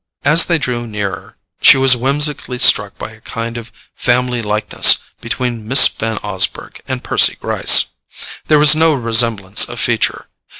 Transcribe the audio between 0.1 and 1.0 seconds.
As they drew